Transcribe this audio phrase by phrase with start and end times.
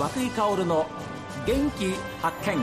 [0.00, 0.86] 和井薫の
[1.46, 1.92] 元気
[2.22, 2.56] 発見。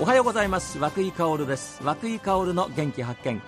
[0.00, 0.78] おはようございます。
[0.78, 1.82] 和井薫です。
[1.84, 3.42] 和久井薫の元気発見。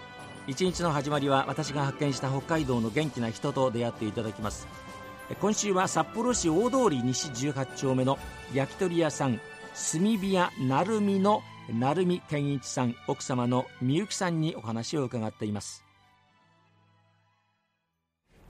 [0.47, 4.69] 一日の始まりは私が発見した北海道の元気な人と出会っていただきます。
[5.41, 8.19] 今週は札幌市大通り西18丁目の
[8.53, 9.41] 焼き鳥屋さん
[9.91, 11.41] 炭火屋成美の
[11.73, 15.86] 成美健一さん奥様のみゆきさんにお話を伺っています。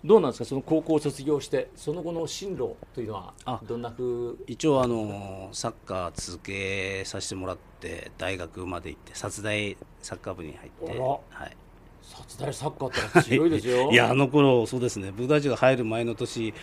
[0.04, 0.44] どうなんですか？
[0.44, 3.34] その高校を卒業してその後の進路というのは
[3.66, 4.38] どんなふう？
[4.46, 11.56] 一応あのサッカー続けさせてもらって大学まで行って殺大サッカー部に入ってはい。
[12.02, 13.90] 殺大サッカーって強いですよ。
[13.92, 15.12] いやあの頃そうですね。
[15.12, 16.54] 僕たちが入る前の年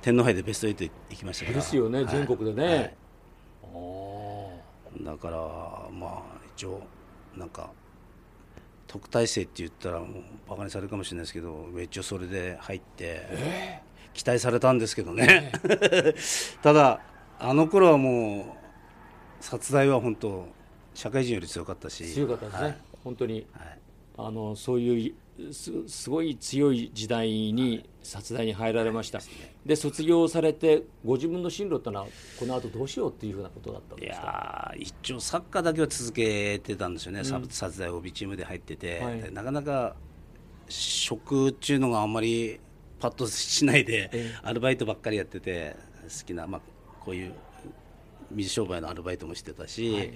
[0.00, 1.56] 天皇杯でベスト8行きましたから。
[1.58, 2.96] ですよね、はい、全国でね、
[3.62, 4.50] は
[5.00, 5.04] い。
[5.04, 5.38] だから
[5.92, 6.22] まあ
[6.56, 6.80] 一応
[7.36, 7.70] なんか
[8.92, 10.08] 特待生って言ったらもう
[10.46, 17.00] バカにされるかもしれないですけど一応それで入って、えー、期待されたんですけどね、えー、 ただ
[17.38, 18.58] あの頃はも
[19.40, 20.46] う殺害は本当
[20.92, 22.04] 社会人より強かったし。
[22.12, 23.78] 強かったですね、はい、本当に、はい、
[24.18, 25.14] あのそういう
[25.50, 32.06] すすごい強い時代に殺害に入られました、はい、で卒業されてご自分の進路ってのは
[32.38, 34.72] この後どうしようっていうふうなことだったんですか？
[34.76, 39.96] いや一応サッカーだけは続けてたんですよね、うん、殺害帯チームで入ってて、はい、なかなか
[40.68, 42.60] 職っていうのがあんまり
[43.00, 44.10] パッとしないで、
[44.42, 45.74] アルバイトばっかりやってて
[46.04, 46.60] 好きな、まあ、
[47.00, 47.34] こういう
[48.30, 50.12] 水商売のアルバイトもしてたし、はい、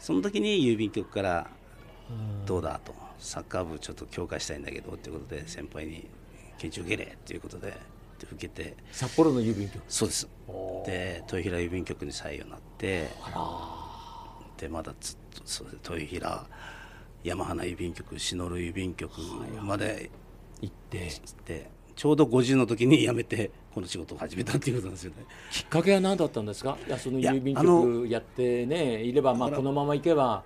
[0.00, 1.50] その時に郵便局から
[2.46, 2.94] どうだと。
[3.18, 6.08] サッカー部ちょっと強化したいんだけどっていうことで先輩に
[6.58, 7.72] 研修受けれっていうことで
[8.20, 8.76] 受けて。
[8.90, 9.82] 札幌の郵便局。
[9.88, 10.28] そうです。
[10.86, 13.08] で豊平郵便局に採用になって
[14.56, 16.46] でまだずっとそう豊平
[17.22, 19.12] 山花郵便局篠原郵便局
[19.62, 20.10] まで
[20.60, 21.10] 行って。
[21.46, 25.26] でちょうど50の時に辞めてこの仕事を始めたっていうことなんですよね。
[25.50, 26.78] きっかけは何だったんですか？
[26.88, 30.42] いやその郵便局やってねいればまあこのままいけば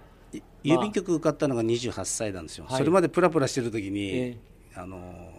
[0.64, 5.30] 郵便局受かったのが28歳なんですよ、それまでプラプラしてる時に、えー、あの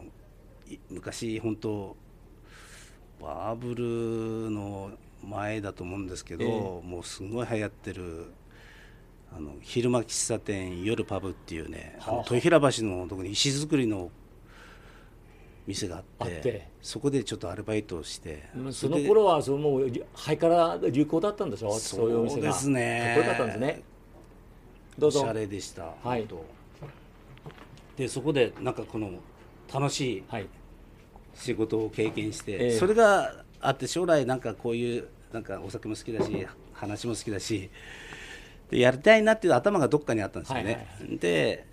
[0.90, 1.96] 昔本当
[3.22, 4.92] バブルの
[5.24, 8.28] 前だと思うんですけど、えー、もうすごい流行ってる
[9.36, 14.10] あの昼間喫茶店夜パブっていうね、はあ、豊平橋のとこに石造りの
[15.66, 21.74] 店があってそこでちょっとアルバイトをしてその頃はそのもうハイカラ流行だったんでしょ？
[21.74, 23.84] そういうお店がそうですねかっこよかったんですね
[24.98, 25.22] どうぞ。
[25.22, 26.28] おしゃれでした、はい、
[27.96, 29.12] でそこでなんかこの
[29.74, 30.24] 楽しい
[31.36, 37.70] 仕事を経験して、はい、それがあって将来なんかこういうなんかお酒も好きだし話も好きだし
[38.70, 41.66] でやりたいなっていう頭がどっかにあったんですよね、はいはいはい、で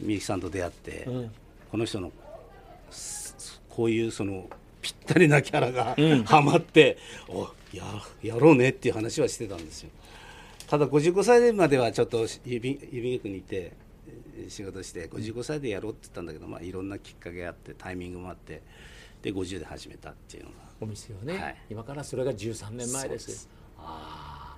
[0.00, 1.30] みゆきさんと出会って、うん、
[1.70, 2.12] この人の
[3.68, 4.48] こういうその
[4.80, 6.98] ぴったりなキャラが、うん、はまって
[7.28, 7.82] おや
[8.22, 9.90] やろうねっていう話はしてたんですよ。
[10.66, 13.72] ただ55歳まではちょっと郵便郵便局にいて
[14.48, 18.62] 仕事して55歳でやろうって言ったんだけど、まあ、いろんなきっかけがあってタイミングもあって
[19.22, 20.56] で50で始めたっていうのが。
[20.80, 23.48] お店をね、はい、今からそれが13年前です。
[23.78, 24.56] あ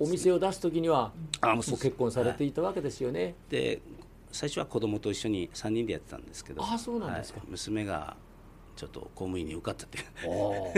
[0.00, 3.80] お店を出す時にはあもう結婚されていたわけですよね、はい、で
[4.30, 8.16] 最初は子供と一緒に3人でやってたんですけどあそうなんですか、はい、娘が
[8.76, 9.98] ちょっと公務員に受かったって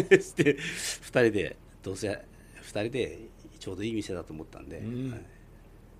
[0.09, 0.57] で2
[1.11, 2.22] 人でどうせ2
[2.69, 3.19] 人で
[3.60, 5.10] ちょうどいい店だと思ったんで、うん。
[5.12, 5.21] はい、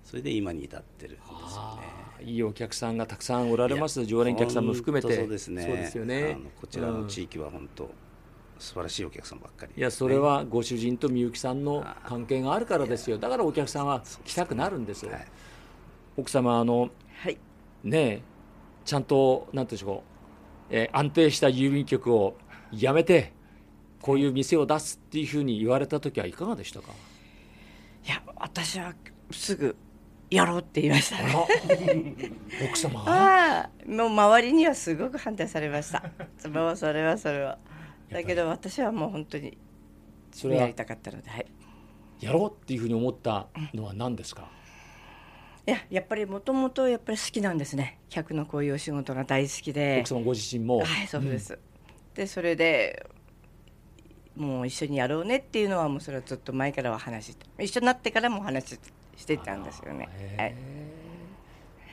[0.03, 1.79] それで今に至ってるんですよ
[2.19, 2.29] ね。
[2.29, 4.05] いいお客さんがたくさんおられます。
[4.05, 5.15] 常連客さんも含めて。
[5.15, 5.63] そうですね。
[5.63, 6.37] そうですよね。
[6.59, 7.89] こちらの地域は本当、うん、
[8.59, 13.17] 素晴らしいお客さんばっかり、ね、いやそれはご主人とみゆきさんの関係があるからですよ。
[13.17, 15.27] だからお客さんは来たくなるんですよ、はい、
[16.17, 16.89] 奥様あの、
[17.23, 17.37] はい、
[17.83, 18.21] ね
[18.85, 20.03] ちゃんとなんていうんでしょ
[20.71, 22.35] う、えー、安定した郵便局を
[22.71, 23.33] やめて
[24.01, 26.91] こういう店を出すっていうふうに言われた時はいかがでしたか？
[28.41, 28.93] 私は
[29.31, 29.75] すぐ
[30.29, 32.15] やろうって言いましたね。
[32.67, 36.03] 奥様ああもう周りにはすごく反対されました。
[36.49, 37.57] もうそれはそれは。
[38.09, 39.57] だけど私はもう本当に
[40.31, 41.45] それやりたかったので、はい、
[42.19, 44.49] やろうっていうふうに思ったのは何ですか、
[45.67, 47.99] いややっぱりもともとやっぱり好きなんですね。
[48.09, 49.99] 客のこういうお仕事が大好きで。
[50.01, 50.79] 奥様ご自身も？
[50.79, 51.59] はいそうです、うん、
[52.15, 53.05] でそれで
[54.41, 58.79] もう一緒にやろうねっていうのはもうそれはずっと前からは話して一緒になってからも話
[59.15, 60.09] してたんですよね。
[60.37, 60.55] はい、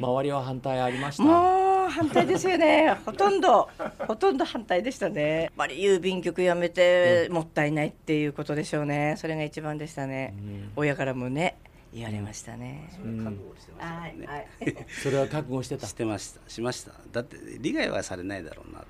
[0.01, 1.23] 周りは反対ありました？
[1.25, 3.69] もう反対ですよね ほとんど
[4.07, 11.57] ほとんど反対でしたねやっぱり郵便局やめてもったいないっていうことでしょうねそれが一番でしたね、うん、親からもね
[11.95, 12.91] 言われましたね。
[12.93, 14.27] それは覚悟してましたね。
[14.27, 14.47] はい
[15.03, 15.87] それは覚悟してた？
[15.87, 16.93] してましたしました。
[17.13, 18.87] だって利害はされないだろうなと。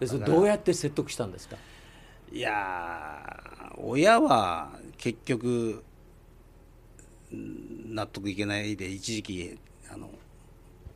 [0.00, 1.56] うん、それどうやって説得したんですか？
[2.32, 3.40] いや
[3.76, 5.84] 親は結局
[7.30, 9.58] 納得いけないで一時期
[9.92, 10.08] あの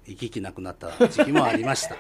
[0.07, 1.97] 行き来なくなった時期もありました。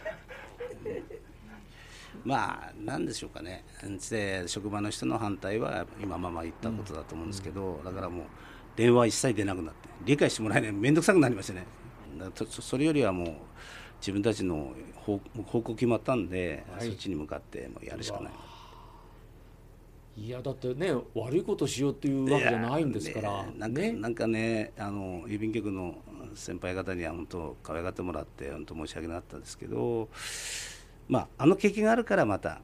[2.24, 3.64] まあ何でしょうかね。
[4.10, 8.26] で職場の人の反対は今ママ言ったことだと思うんですけど、だからもう
[8.74, 11.66] 電話一切出なくなって理解してもらえない面倒くさくなりましたね。
[12.48, 13.36] それよりはもう
[14.00, 18.32] 自分たちの方向決まったんで、はい、そっちに向かってもうやるしかない
[20.16, 23.92] いやだってね悪いことしようっていうわけじゃないんですから、ね、なんかね。
[23.92, 25.96] なんかねあの郵便局の
[26.34, 30.08] 先輩方には本当可愛がってもらって本当申し訳なかったですけど
[31.08, 32.60] まああの経験があるからまた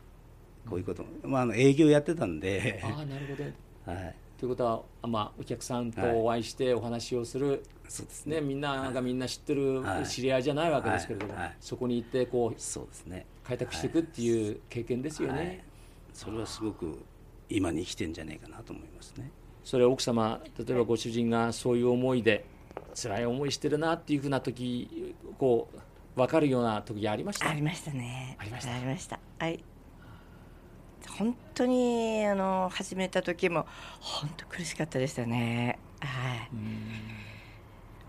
[0.68, 2.80] こういうこと、まあ、あの営業やってたんで。
[2.84, 3.44] ああなるほど、
[3.92, 4.64] はい、ということ
[5.02, 15.64] は、まあ、お客さんとお会いしてお話をする、はい、そうですね、みんながみんな知ってる知り合いじゃないわけですけれども、はい、そこに行ってこうそうです、ね、開拓していくっていう経験ですよね、
[16.12, 16.98] それはすごく
[17.56, 19.30] 今に生きてんじゃないかなと思いますね。
[19.64, 22.44] それは奥様例えばご主人がそういう思いで
[22.94, 27.48] 辛い思いしてるなっていうふうな時こう分かるような時ありました？
[27.48, 28.36] ありましたね。
[28.40, 28.74] ありました？
[28.74, 29.18] ありました。
[29.38, 29.62] はい。
[31.18, 33.66] 本当にあの始めた時も
[34.00, 35.78] 本当苦しかったでしたね。
[36.00, 36.48] はい。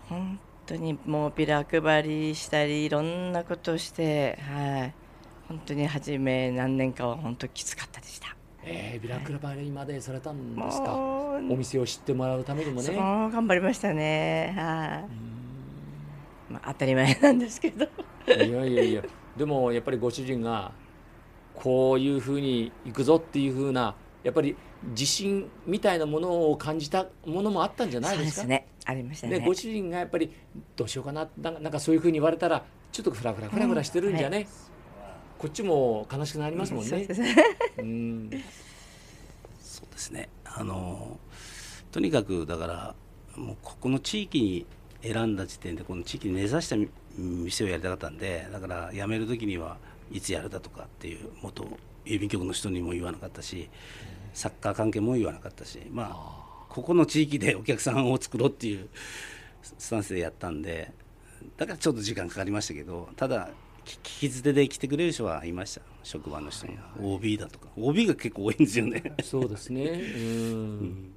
[0.08, 4.94] 本当にもうビラ配りしたりいろんなことをしてはい。
[5.46, 8.34] 本当に初め何年かは本当きつかったでした
[8.66, 12.94] えー、ビラ配りまでされたんですか、はい、お店を知ってもらうためにもね。
[12.94, 14.54] 頑張りましたね。
[14.56, 15.04] は
[16.50, 17.84] い、まあ、当たり前なんですけど。
[18.26, 19.02] いやいやいや。
[19.36, 20.72] でもやっぱりご主人が
[21.54, 24.56] こういうふうにいくぞっていうふうなやっぱり
[24.90, 28.42] 自信みたいなものを感じたものもあったんじゃないですか。
[28.42, 29.40] すね、ありましたね。
[29.40, 30.32] ご主人がやっぱり
[30.76, 34.52] どうしようかななんかそういうふうに言われたらちょっとフラフラフラフラしてるんじゃね、うんはい、
[35.44, 37.06] こっちも悲しくなりますもんね。
[37.76, 38.30] うん、
[39.60, 40.30] そうですね。
[40.42, 41.18] あの
[41.92, 42.94] とにかくだから
[43.36, 44.66] もうここの地域に
[45.02, 46.76] 選んだ時点でこの地域に根ざした
[47.18, 49.76] 店をやりたかったんでだから辞める時には
[50.10, 51.68] いつやるだとかっていう元
[52.06, 53.68] 郵便局の人にも言わなかったし
[54.32, 58.88] サッカー関係も言わなかったしまあここの地域でお客さんを作ろうっていう
[59.60, 60.90] スタンスでやったんで
[61.58, 63.50] だからちょっと時間かかりましたけどただ
[63.84, 65.82] 聞き捨てで来てくれる人はいました。
[66.02, 66.82] 職場の人には。
[67.00, 67.68] OB だとか。
[67.76, 69.14] OB が結構多いんですよね。
[69.22, 69.82] そうですね。
[69.82, 71.14] うん。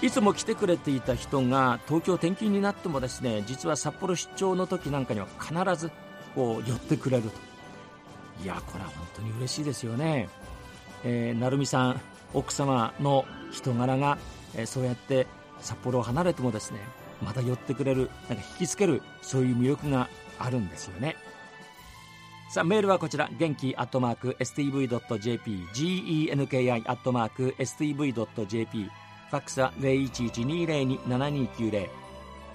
[0.00, 5.90] いつも来てくれていた人が東京転勤になってもですね実は札幌出張の時なんかには必ず
[6.34, 7.30] こう寄ってくれると
[8.44, 10.28] いやこれは本当に嬉しいですよね、
[11.04, 12.00] えー、成美さん
[12.34, 14.18] 奥様の人柄が、
[14.54, 15.26] えー、そうやって
[15.60, 16.80] 札幌を離れてもですね
[17.22, 20.08] また寄ってくれるなんか引きつけるそういう魅力が
[20.38, 21.16] あるんですよね。
[22.50, 31.88] さあメールはこちら元気アットマーク STV.jp genki アットマーク STV.jp ファックスは0112027290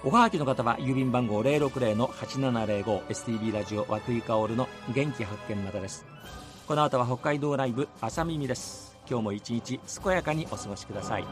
[0.02, 6.04] おはがきの方は郵便番号 060-8705STB ラジオ和久井薫の元気発見までです。
[6.66, 8.96] この後は北海道ライブ朝耳です。
[9.06, 11.24] 今日も一日健やかにお過ごしください。